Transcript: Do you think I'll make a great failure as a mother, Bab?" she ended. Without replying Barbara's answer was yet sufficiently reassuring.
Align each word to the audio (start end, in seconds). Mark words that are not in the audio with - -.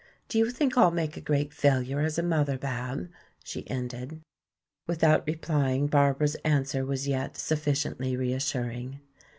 Do 0.29 0.39
you 0.39 0.49
think 0.49 0.75
I'll 0.75 0.89
make 0.89 1.15
a 1.15 1.21
great 1.21 1.53
failure 1.53 1.99
as 1.99 2.17
a 2.17 2.23
mother, 2.23 2.57
Bab?" 2.57 3.07
she 3.43 3.69
ended. 3.69 4.19
Without 4.87 5.23
replying 5.27 5.85
Barbara's 5.85 6.33
answer 6.43 6.83
was 6.83 7.07
yet 7.07 7.37
sufficiently 7.37 8.17
reassuring. 8.17 8.99